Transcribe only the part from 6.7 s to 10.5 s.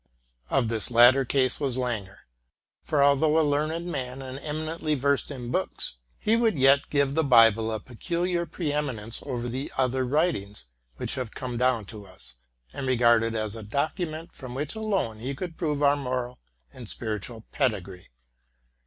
give the Bible a peculiar pre eminence over the other writ